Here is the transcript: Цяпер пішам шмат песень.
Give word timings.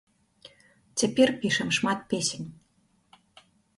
Цяпер 1.01 1.27
пішам 1.43 1.69
шмат 1.79 1.99
песень. 2.15 2.47